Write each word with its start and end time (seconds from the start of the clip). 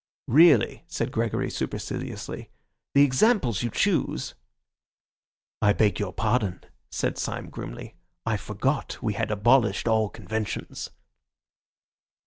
"Really," 0.27 0.83
said 0.87 1.11
Gregory 1.11 1.51
superciliously, 1.51 2.49
"the 2.95 3.03
examples 3.03 3.61
you 3.61 3.69
choose—" 3.69 4.33
"I 5.61 5.73
beg 5.73 5.99
your 5.99 6.11
pardon," 6.11 6.61
said 6.89 7.19
Syme 7.19 7.51
grimly, 7.51 7.93
"I 8.25 8.35
forgot 8.37 8.97
we 9.03 9.13
had 9.13 9.29
abolished 9.29 9.87
all 9.87 10.09
conventions." 10.09 10.89